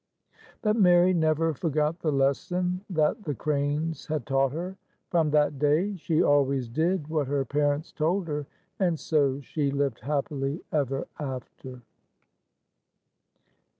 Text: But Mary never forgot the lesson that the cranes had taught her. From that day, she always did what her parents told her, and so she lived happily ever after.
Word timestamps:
But 0.63 0.77
Mary 0.77 1.13
never 1.13 1.53
forgot 1.53 1.99
the 1.99 2.11
lesson 2.11 2.81
that 2.89 3.23
the 3.25 3.35
cranes 3.35 4.07
had 4.07 4.25
taught 4.25 4.51
her. 4.51 4.75
From 5.11 5.29
that 5.29 5.59
day, 5.59 5.95
she 5.95 6.23
always 6.23 6.67
did 6.67 7.07
what 7.07 7.27
her 7.27 7.45
parents 7.45 7.91
told 7.91 8.25
her, 8.27 8.47
and 8.79 8.99
so 8.99 9.41
she 9.41 9.69
lived 9.69 9.99
happily 9.99 10.59
ever 10.71 11.05
after. 11.19 11.83